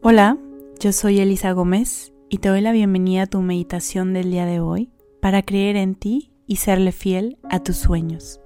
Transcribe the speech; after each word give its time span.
Hola, 0.00 0.38
yo 0.78 0.92
soy 0.92 1.18
Elisa 1.18 1.50
Gómez 1.50 2.12
y 2.28 2.38
te 2.38 2.48
doy 2.48 2.60
la 2.60 2.70
bienvenida 2.70 3.22
a 3.22 3.26
tu 3.26 3.40
meditación 3.40 4.12
del 4.14 4.30
día 4.30 4.46
de 4.46 4.60
hoy 4.60 4.92
para 5.20 5.42
creer 5.42 5.74
en 5.74 5.96
ti 5.96 6.32
y 6.46 6.56
serle 6.56 6.92
fiel 6.92 7.36
a 7.50 7.64
tus 7.64 7.78
sueños. 7.78 8.40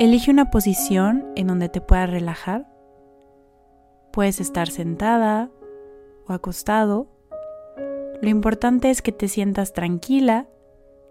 Elige 0.00 0.32
una 0.32 0.50
posición 0.50 1.30
en 1.36 1.46
donde 1.46 1.68
te 1.68 1.80
puedas 1.80 2.10
relajar. 2.10 2.66
Puedes 4.12 4.40
estar 4.40 4.68
sentada 4.68 5.48
o 6.26 6.32
acostado. 6.32 7.06
Lo 8.20 8.28
importante 8.28 8.90
es 8.90 9.00
que 9.00 9.12
te 9.12 9.28
sientas 9.28 9.72
tranquila, 9.72 10.48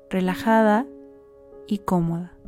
relajada 0.10 0.86
y 1.68 1.78
cómoda. 1.78 2.39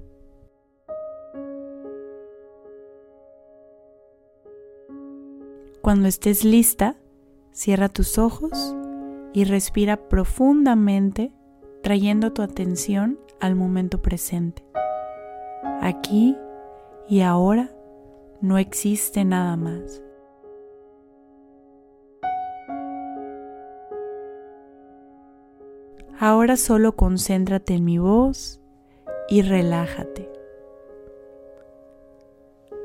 Cuando 5.81 6.08
estés 6.08 6.44
lista, 6.44 6.95
cierra 7.52 7.89
tus 7.89 8.20
ojos 8.20 8.76
y 9.34 9.45
respira 9.45 9.98
profundamente 10.09 11.34
trayendo 11.81 12.34
tu 12.34 12.44
atención 12.44 13.20
al 13.39 13.55
momento 13.55 13.99
presente. 13.99 14.63
Aquí 15.81 16.38
y 17.09 17.22
ahora 17.22 17.72
no 18.41 18.59
existe 18.59 19.25
nada 19.25 19.58
más. 19.58 20.03
Ahora 26.20 26.58
solo 26.58 26.95
concéntrate 26.95 27.73
en 27.73 27.86
mi 27.86 27.98
voz 27.98 28.61
y 29.27 29.42
relájate. 29.42 30.31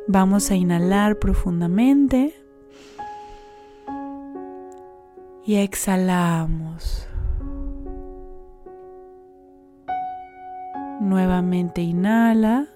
Vamos 0.09 0.51
a 0.51 0.55
inhalar 0.55 1.19
profundamente 1.19 2.46
y 5.47 5.55
exhalamos. 5.55 7.07
Nuevamente 11.01 11.83
inhala. 11.83 12.67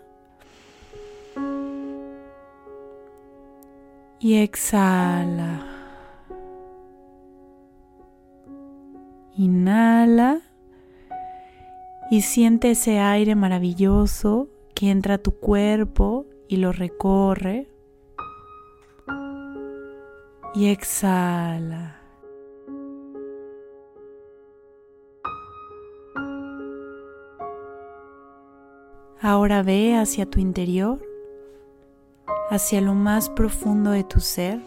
Y 4.20 4.36
exhala. 4.36 5.66
Inhala 9.36 10.42
y 12.10 12.22
siente 12.22 12.72
ese 12.72 13.00
aire 13.00 13.34
maravilloso 13.34 14.48
que 14.74 14.91
entra 14.91 15.14
a 15.14 15.18
tu 15.18 15.32
cuerpo 15.32 16.26
y 16.46 16.58
lo 16.58 16.70
recorre. 16.70 17.68
Y 20.54 20.66
exhala. 20.68 22.00
Ahora 29.22 29.62
ve 29.62 29.96
hacia 29.96 30.24
tu 30.24 30.40
interior, 30.40 30.98
hacia 32.48 32.80
lo 32.80 32.94
más 32.94 33.28
profundo 33.28 33.90
de 33.90 34.02
tu 34.02 34.18
ser, 34.18 34.62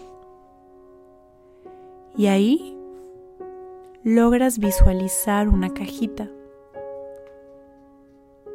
y 2.15 2.27
ahí 2.27 2.77
logras 4.03 4.59
visualizar 4.59 5.49
una 5.49 5.73
cajita, 5.73 6.29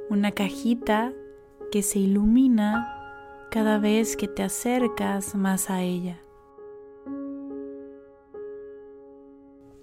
una 0.08 0.30
cajita 0.30 1.12
que 1.72 1.82
se 1.82 1.98
ilumina 1.98 2.94
cada 3.50 3.80
vez 3.80 4.16
que 4.16 4.28
te 4.28 4.44
acercas 4.44 5.34
más 5.34 5.68
a 5.68 5.82
ella. 5.82 6.20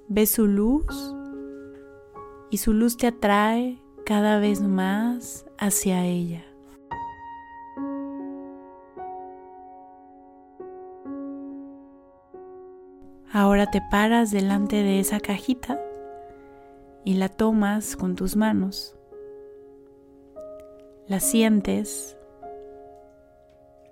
Ves 0.07 0.29
su 0.29 0.47
luz 0.47 1.13
y 2.49 2.57
su 2.59 2.71
luz 2.71 2.95
te 2.95 3.07
atrae 3.07 3.81
cada 4.05 4.37
vez 4.37 4.61
más 4.61 5.45
hacia 5.57 6.05
ella. 6.05 6.45
Ahora 13.33 13.69
te 13.71 13.81
paras 13.89 14.29
delante 14.29 14.77
de 14.77 14.99
esa 14.99 15.19
cajita 15.19 15.81
y 17.03 17.15
la 17.15 17.29
tomas 17.29 17.95
con 17.95 18.15
tus 18.15 18.35
manos. 18.35 18.95
La 21.07 21.19
sientes, 21.19 22.15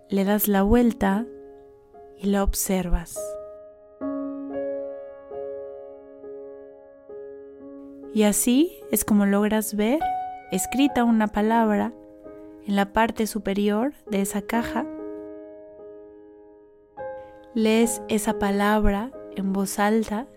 le 0.10 0.24
das 0.26 0.48
la 0.48 0.62
vuelta 0.62 1.26
y 2.18 2.28
la 2.28 2.44
observas. 2.44 3.20
Y 8.14 8.24
así 8.24 8.80
es 8.92 9.06
como 9.06 9.26
logras 9.26 9.76
ver 9.76 10.00
escrita 10.52 11.04
una 11.04 11.30
palabra 11.30 11.94
en 12.68 12.76
la 12.76 12.94
parte 12.94 13.26
superior 13.26 13.94
de 14.06 14.22
esa 14.22 14.44
caja. 14.44 14.86
Lees 17.56 18.04
esa 18.10 18.38
palabra 18.38 19.12
en 19.36 19.52
voz 19.52 19.80
alta 19.80 20.28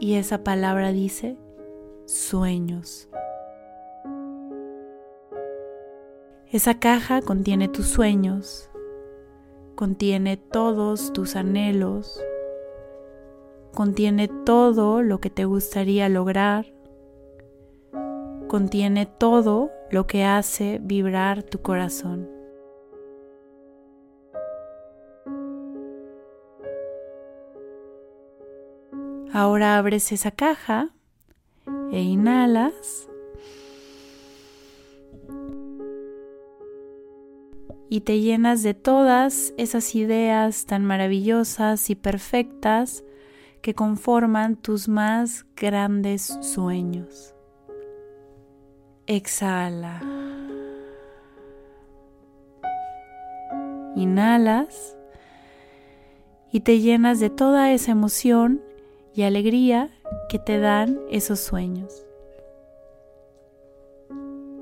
y 0.00 0.14
esa 0.14 0.42
palabra 0.42 0.90
dice 0.92 1.36
sueños. 2.06 3.10
Esa 6.50 6.78
caja 6.78 7.20
contiene 7.20 7.68
tus 7.68 7.86
sueños, 7.86 8.70
contiene 9.74 10.38
todos 10.38 11.12
tus 11.12 11.36
anhelos, 11.36 12.18
contiene 13.74 14.28
todo 14.46 15.02
lo 15.02 15.20
que 15.20 15.28
te 15.28 15.44
gustaría 15.44 16.08
lograr 16.08 16.77
contiene 18.48 19.06
todo 19.06 19.70
lo 19.90 20.06
que 20.06 20.24
hace 20.24 20.80
vibrar 20.82 21.42
tu 21.42 21.62
corazón. 21.62 22.28
Ahora 29.32 29.78
abres 29.78 30.10
esa 30.10 30.30
caja 30.30 30.88
e 31.92 32.00
inhalas 32.00 33.08
y 37.90 38.00
te 38.00 38.20
llenas 38.20 38.62
de 38.62 38.74
todas 38.74 39.54
esas 39.56 39.94
ideas 39.94 40.66
tan 40.66 40.84
maravillosas 40.84 41.90
y 41.90 41.94
perfectas 41.94 43.04
que 43.62 43.74
conforman 43.74 44.56
tus 44.56 44.88
más 44.88 45.46
grandes 45.56 46.38
sueños. 46.42 47.37
Exhala. 49.10 50.02
Inhalas 53.96 54.98
y 56.52 56.60
te 56.60 56.80
llenas 56.80 57.18
de 57.18 57.30
toda 57.30 57.72
esa 57.72 57.92
emoción 57.92 58.60
y 59.14 59.22
alegría 59.22 59.88
que 60.28 60.38
te 60.38 60.58
dan 60.58 61.00
esos 61.10 61.40
sueños. 61.40 62.04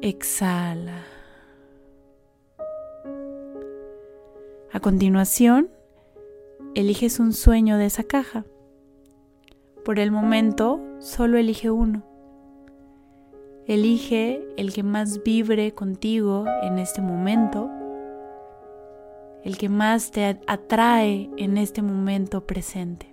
Exhala. 0.00 1.02
A 4.72 4.78
continuación, 4.78 5.70
eliges 6.76 7.18
un 7.18 7.32
sueño 7.32 7.78
de 7.78 7.86
esa 7.86 8.04
caja. 8.04 8.44
Por 9.84 9.98
el 9.98 10.12
momento, 10.12 10.80
solo 11.00 11.36
elige 11.36 11.72
uno. 11.72 12.15
Elige 13.68 14.46
el 14.56 14.72
que 14.72 14.84
más 14.84 15.24
vibre 15.24 15.74
contigo 15.74 16.44
en 16.62 16.78
este 16.78 17.02
momento, 17.02 17.68
el 19.42 19.58
que 19.58 19.68
más 19.68 20.12
te 20.12 20.38
atrae 20.46 21.28
en 21.36 21.58
este 21.58 21.82
momento 21.82 22.46
presente. 22.46 23.12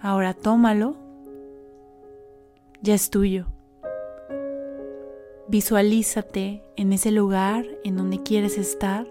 Ahora 0.00 0.32
tómalo, 0.32 0.96
ya 2.80 2.94
es 2.94 3.10
tuyo. 3.10 3.48
Visualízate 5.48 6.64
en 6.76 6.94
ese 6.94 7.10
lugar 7.10 7.66
en 7.84 7.96
donde 7.98 8.22
quieres 8.22 8.56
estar. 8.56 9.06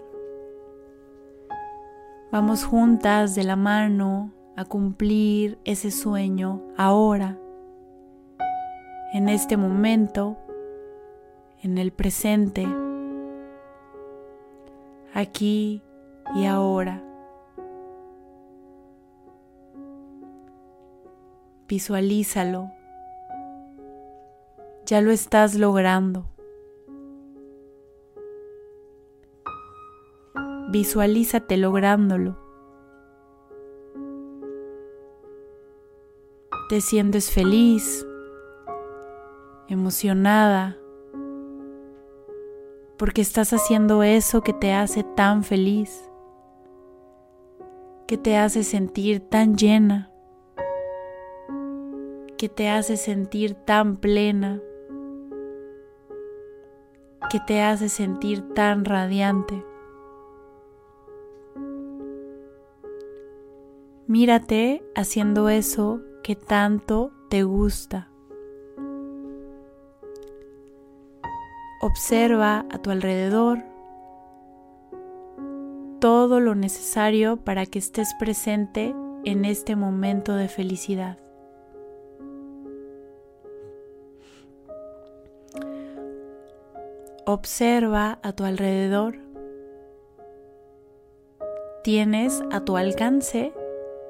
Vamos 2.32 2.64
juntas 2.64 3.36
de 3.36 3.44
la 3.44 3.54
mano 3.54 4.32
a 4.56 4.64
cumplir 4.64 5.60
ese 5.64 5.92
sueño 5.92 6.60
ahora 6.76 7.38
en 9.12 9.28
este 9.28 9.56
momento, 9.58 10.38
en 11.62 11.76
el 11.76 11.92
presente, 11.92 12.66
aquí 15.12 15.82
y 16.34 16.46
ahora. 16.46 17.02
Visualízalo. 21.68 22.70
Ya 24.86 25.00
lo 25.00 25.10
estás 25.10 25.54
logrando. 25.54 26.26
Visualízate 30.70 31.58
lográndolo. 31.58 32.38
Te 36.70 36.80
sientes 36.80 37.30
feliz, 37.30 38.06
emocionada, 39.68 40.76
porque 42.96 43.20
estás 43.20 43.52
haciendo 43.52 44.02
eso 44.02 44.42
que 44.42 44.52
te 44.52 44.72
hace 44.72 45.02
tan 45.02 45.42
feliz, 45.42 46.08
que 48.06 48.16
te 48.16 48.36
hace 48.36 48.62
sentir 48.62 49.20
tan 49.20 49.56
llena, 49.56 50.10
que 52.36 52.48
te 52.48 52.68
hace 52.68 52.96
sentir 52.96 53.54
tan 53.54 53.96
plena, 53.96 54.60
que 57.30 57.40
te 57.40 57.62
hace 57.62 57.88
sentir 57.88 58.54
tan 58.54 58.84
radiante. 58.84 59.64
Mírate 64.06 64.84
haciendo 64.94 65.48
eso 65.48 66.02
que 66.22 66.36
tanto 66.36 67.12
te 67.30 67.44
gusta. 67.44 68.11
Observa 71.84 72.64
a 72.70 72.78
tu 72.78 72.92
alrededor 72.92 73.58
todo 75.98 76.38
lo 76.38 76.54
necesario 76.54 77.38
para 77.38 77.66
que 77.66 77.80
estés 77.80 78.14
presente 78.20 78.94
en 79.24 79.44
este 79.44 79.74
momento 79.74 80.36
de 80.36 80.46
felicidad. 80.46 81.18
Observa 87.26 88.20
a 88.22 88.32
tu 88.32 88.44
alrededor. 88.44 89.16
Tienes 91.82 92.44
a 92.52 92.60
tu 92.60 92.76
alcance 92.76 93.52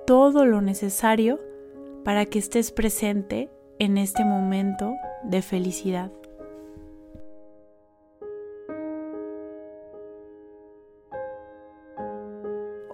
todo 0.06 0.44
lo 0.44 0.60
necesario 0.60 1.40
para 2.04 2.26
que 2.26 2.38
estés 2.38 2.70
presente 2.70 3.50
en 3.78 3.96
este 3.96 4.26
momento 4.26 4.92
de 5.24 5.40
felicidad. 5.40 6.12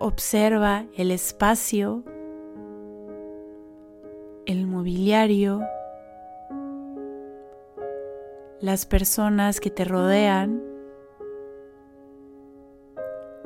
Observa 0.08 0.86
el 0.96 1.10
espacio, 1.10 2.02
el 4.46 4.66
mobiliario, 4.66 5.60
las 8.58 8.86
personas 8.86 9.60
que 9.60 9.68
te 9.68 9.84
rodean. 9.84 10.62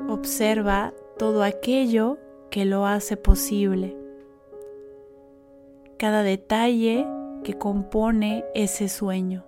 Observa 0.07 0.93
todo 1.17 1.43
aquello 1.43 2.17
que 2.49 2.63
lo 2.63 2.85
hace 2.85 3.17
posible, 3.17 3.97
cada 5.97 6.23
detalle 6.23 7.05
que 7.43 7.57
compone 7.57 8.45
ese 8.55 8.87
sueño. 8.87 9.43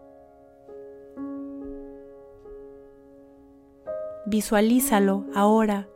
Visualízalo 4.25 5.23
ahora 5.33 5.87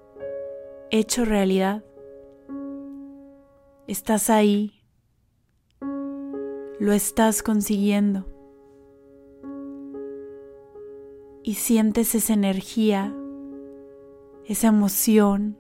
hecho 0.92 1.26
realidad. 1.26 1.84
Estás 3.88 4.30
ahí. 4.30 4.84
Lo 6.80 6.94
estás 6.94 7.44
consiguiendo. 7.44 8.26
Y 11.44 11.56
sientes 11.56 12.16
esa 12.16 12.34
energía, 12.34 13.14
esa 14.46 14.68
emoción. 14.68 15.58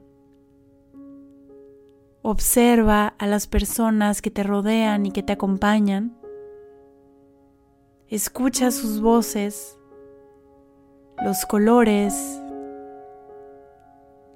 Observa 2.21 3.07
a 3.07 3.27
las 3.27 3.47
personas 3.47 4.21
que 4.21 4.31
te 4.31 4.43
rodean 4.43 5.05
y 5.05 5.11
que 5.11 5.23
te 5.23 5.33
acompañan. 5.33 6.17
Escucha 8.07 8.71
sus 8.71 9.01
voces, 9.01 9.77
los 11.23 11.45
colores, 11.45 12.41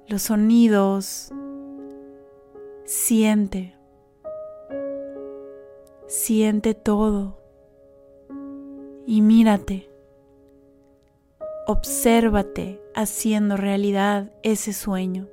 los 0.08 0.22
sonidos. 0.22 1.32
Siente. 2.84 3.74
Siente 6.06 6.74
todo. 6.74 7.38
Y 9.06 9.22
mírate. 9.22 9.90
Obsérvate 11.66 12.82
haciendo 12.94 13.56
realidad 13.56 14.32
ese 14.42 14.72
sueño. 14.72 15.28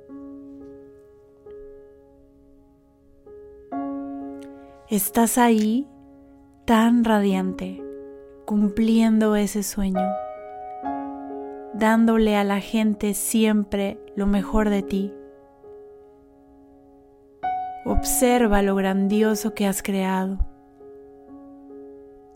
Estás 4.88 5.38
ahí 5.38 5.88
tan 6.66 7.04
radiante, 7.04 7.82
cumpliendo 8.44 9.36
ese 9.36 9.62
sueño 9.62 10.02
dándole 11.74 12.36
a 12.36 12.44
la 12.44 12.60
gente 12.60 13.14
siempre 13.14 13.98
lo 14.16 14.26
mejor 14.26 14.70
de 14.70 14.82
ti. 14.82 15.12
Observa 17.84 18.62
lo 18.62 18.74
grandioso 18.74 19.54
que 19.54 19.66
has 19.66 19.82
creado. 19.82 20.38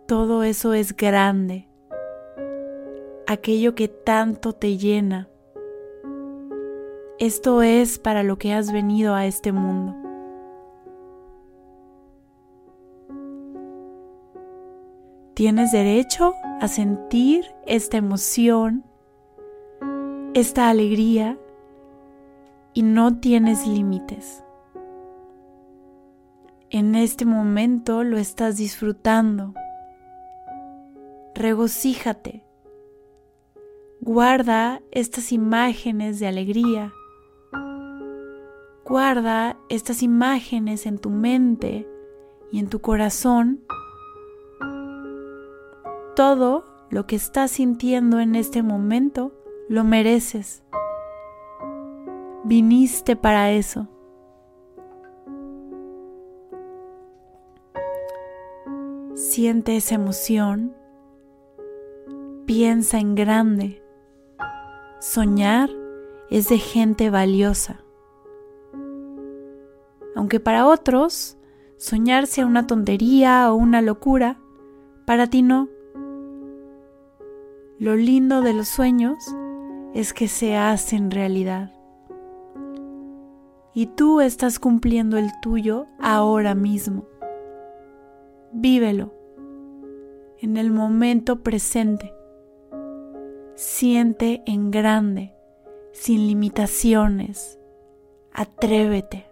Todo 0.06 0.42
eso 0.42 0.72
es 0.74 0.96
grande, 0.96 1.68
aquello 3.26 3.74
que 3.74 3.88
tanto 3.88 4.52
te 4.52 4.76
llena. 4.76 5.28
Esto 7.18 7.62
es 7.62 7.98
para 7.98 8.22
lo 8.22 8.38
que 8.38 8.52
has 8.52 8.72
venido 8.72 9.14
a 9.14 9.26
este 9.26 9.52
mundo. 9.52 9.94
Tienes 15.34 15.72
derecho 15.72 16.34
a 16.60 16.68
sentir 16.68 17.44
esta 17.66 17.98
emoción 17.98 18.84
esta 20.36 20.68
alegría 20.68 21.38
y 22.74 22.82
no 22.82 23.20
tienes 23.20 23.66
límites. 23.66 24.44
En 26.68 26.94
este 26.94 27.24
momento 27.24 28.04
lo 28.04 28.18
estás 28.18 28.58
disfrutando. 28.58 29.54
Regocíjate. 31.34 32.44
Guarda 34.02 34.82
estas 34.90 35.32
imágenes 35.32 36.20
de 36.20 36.26
alegría. 36.26 36.92
Guarda 38.84 39.56
estas 39.70 40.02
imágenes 40.02 40.84
en 40.84 40.98
tu 40.98 41.08
mente 41.08 41.88
y 42.52 42.58
en 42.58 42.68
tu 42.68 42.82
corazón. 42.82 43.62
Todo 46.14 46.66
lo 46.90 47.06
que 47.06 47.16
estás 47.16 47.52
sintiendo 47.52 48.20
en 48.20 48.34
este 48.34 48.62
momento 48.62 49.32
lo 49.68 49.84
mereces. 49.84 50.62
Viniste 52.44 53.16
para 53.16 53.50
eso. 53.50 53.88
Siente 59.14 59.76
esa 59.76 59.96
emoción. 59.96 60.74
Piensa 62.46 62.98
en 62.98 63.14
grande. 63.14 63.82
Soñar 65.00 65.70
es 66.30 66.48
de 66.48 66.58
gente 66.58 67.10
valiosa. 67.10 67.80
Aunque 70.14 70.38
para 70.38 70.66
otros 70.66 71.36
soñar 71.76 72.26
sea 72.26 72.46
una 72.46 72.66
tontería 72.66 73.52
o 73.52 73.56
una 73.56 73.82
locura, 73.82 74.38
para 75.06 75.26
ti 75.26 75.42
no. 75.42 75.68
Lo 77.78 77.96
lindo 77.96 78.40
de 78.40 78.54
los 78.54 78.68
sueños 78.68 79.16
es 79.96 80.12
que 80.12 80.28
se 80.28 80.54
hacen 80.54 81.10
realidad. 81.10 81.70
Y 83.72 83.86
tú 83.86 84.20
estás 84.20 84.58
cumpliendo 84.58 85.16
el 85.16 85.30
tuyo 85.40 85.86
ahora 85.98 86.54
mismo. 86.54 87.06
Vívelo 88.52 89.14
en 90.38 90.58
el 90.58 90.70
momento 90.70 91.42
presente. 91.42 92.12
Siente 93.54 94.42
en 94.44 94.70
grande, 94.70 95.34
sin 95.92 96.26
limitaciones. 96.26 97.58
Atrévete. 98.34 99.26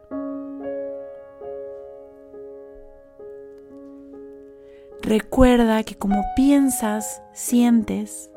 Recuerda 5.02 5.82
que 5.82 5.96
como 5.96 6.24
piensas, 6.34 7.22
sientes, 7.34 8.30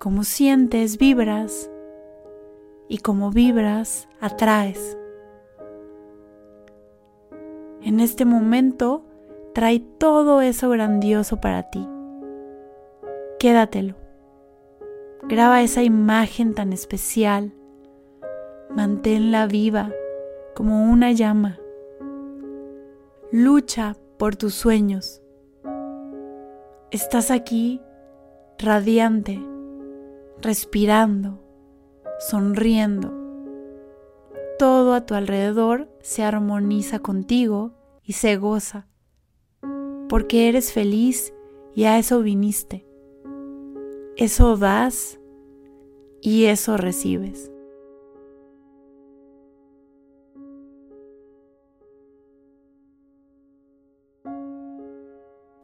como 0.00 0.24
sientes, 0.24 0.96
vibras 0.96 1.70
y 2.88 2.98
como 2.98 3.30
vibras, 3.30 4.08
atraes. 4.18 4.96
En 7.82 8.00
este 8.00 8.24
momento, 8.24 9.04
trae 9.52 9.78
todo 9.98 10.40
eso 10.40 10.70
grandioso 10.70 11.42
para 11.42 11.68
ti. 11.68 11.86
Quédatelo. 13.38 13.94
Graba 15.28 15.60
esa 15.60 15.82
imagen 15.82 16.54
tan 16.54 16.72
especial, 16.72 17.52
Manténla 18.70 19.46
viva 19.48 19.90
como 20.54 20.90
una 20.90 21.12
llama. 21.12 21.58
Lucha 23.32 23.96
por 24.16 24.34
tus 24.36 24.54
sueños. 24.54 25.20
Estás 26.90 27.30
aquí 27.30 27.82
radiante, 28.58 29.40
respirando, 30.42 31.42
sonriendo. 32.18 33.12
Todo 34.58 34.94
a 34.94 35.06
tu 35.06 35.14
alrededor 35.14 35.88
se 36.00 36.22
armoniza 36.22 36.98
contigo 36.98 37.72
y 38.02 38.14
se 38.14 38.36
goza, 38.36 38.88
porque 40.08 40.48
eres 40.48 40.72
feliz 40.72 41.34
y 41.74 41.84
a 41.84 41.98
eso 41.98 42.20
viniste. 42.20 42.86
Eso 44.16 44.56
das 44.56 45.20
y 46.20 46.44
eso 46.44 46.76
recibes. 46.76 47.50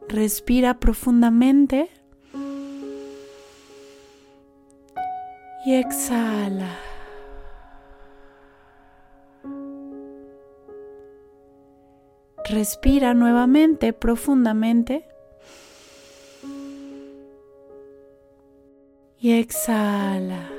Respira 0.07 0.79
profundamente 0.79 1.89
y 5.67 5.73
exhala. 5.73 6.79
Respira 12.45 13.13
nuevamente 13.13 13.91
profundamente 13.91 15.05
y 19.19 19.33
exhala. 19.33 20.49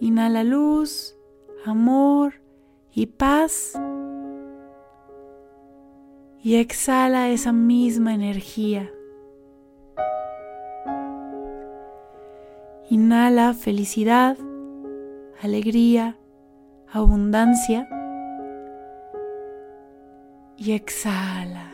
Inhala 0.00 0.44
luz, 0.44 1.18
amor 1.66 2.40
y 2.94 3.04
paz. 3.04 3.78
Y 6.42 6.56
exhala 6.56 7.28
esa 7.28 7.52
misma 7.52 8.14
energía. 8.14 8.93
Inhala 12.94 13.54
felicidad, 13.54 14.38
alegría, 15.42 16.16
abundancia. 16.92 17.88
Y 20.56 20.70
exhala. 20.74 21.72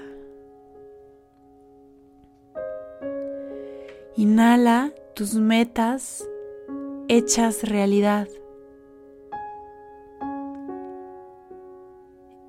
Inhala 4.17 4.93
tus 5.15 5.35
metas 5.35 6.27
hechas 7.09 7.69
realidad. 7.69 8.27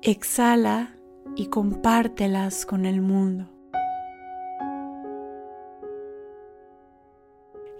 Exhala 0.00 0.96
y 1.36 1.48
compártelas 1.48 2.64
con 2.64 2.86
el 2.86 3.02
mundo. 3.02 3.48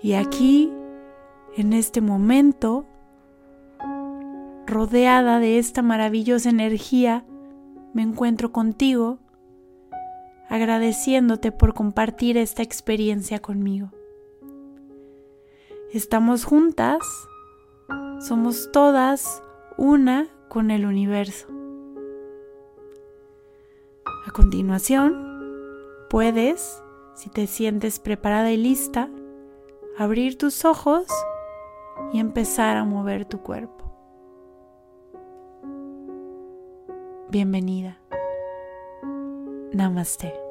Y 0.02 0.14
aquí, 0.14 0.70
en 1.56 1.73
este 1.73 2.00
momento, 2.00 2.87
rodeada 4.66 5.38
de 5.38 5.59
esta 5.59 5.82
maravillosa 5.82 6.49
energía, 6.49 7.26
me 7.92 8.02
encuentro 8.02 8.52
contigo, 8.52 9.18
agradeciéndote 10.49 11.52
por 11.52 11.75
compartir 11.75 12.37
esta 12.38 12.62
experiencia 12.62 13.40
conmigo. 13.40 13.90
Estamos 15.92 16.44
juntas, 16.44 17.00
somos 18.18 18.71
todas 18.73 19.42
una 19.76 20.28
con 20.49 20.71
el 20.71 20.87
universo. 20.87 21.49
A 24.26 24.30
continuación, 24.30 25.42
puedes, 26.09 26.82
si 27.14 27.28
te 27.28 27.47
sientes 27.47 27.99
preparada 27.99 28.52
y 28.52 28.56
lista, 28.56 29.11
abrir 29.99 30.38
tus 30.38 30.64
ojos 30.64 31.06
y 32.12 32.18
empezar 32.18 32.76
a 32.76 32.84
mover 32.84 33.25
tu 33.25 33.40
cuerpo. 33.42 33.84
Bienvenida. 37.30 37.99
Namaste. 39.72 40.41